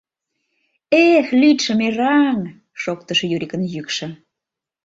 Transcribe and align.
—Эх, 1.11 1.27
лӱдшӧ 1.39 1.73
мераҥ!— 1.79 2.39
шоктыш 2.81 3.19
Юрикын 3.35 3.61
йӱкшӧ. 3.73 4.07